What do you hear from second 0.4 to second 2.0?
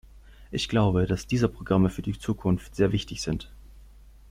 Ich glaube, dass diese Programme